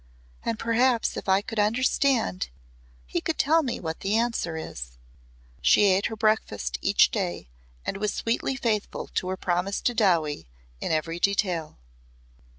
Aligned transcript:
And 0.43 0.57
perhaps 0.57 1.15
if 1.15 1.29
I 1.29 1.43
could 1.43 1.59
understand 1.59 2.49
he 3.05 3.21
could 3.21 3.37
tell 3.37 3.61
me 3.61 3.79
what 3.79 3.99
the 3.99 4.17
answer 4.17 4.57
is." 4.57 4.97
She 5.61 5.83
ate 5.85 6.07
her 6.07 6.15
breakfast 6.15 6.79
each 6.81 7.11
day 7.11 7.49
and 7.85 7.97
was 7.97 8.11
sweetly 8.11 8.55
faithful 8.55 9.09
to 9.09 9.27
her 9.29 9.37
promise 9.37 9.79
to 9.81 9.93
Dowie 9.93 10.47
in 10.79 10.91
every 10.91 11.19
detail. 11.19 11.77